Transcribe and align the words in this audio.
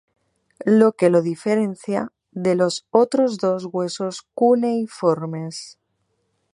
Lo 0.65 0.93
que 0.93 1.11
lo 1.11 1.21
diferencia 1.21 2.11
de 2.31 2.55
los 2.55 2.87
otros 2.89 3.37
dos 3.37 3.65
huesos 3.71 4.23
cuneiformes. 4.33 5.77